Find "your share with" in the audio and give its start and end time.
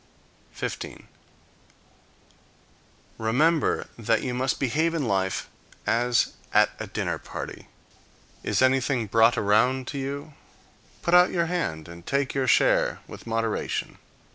12.33-13.27